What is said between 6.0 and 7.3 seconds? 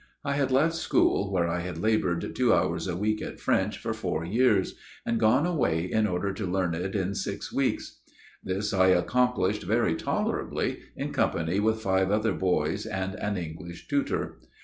order to learn it in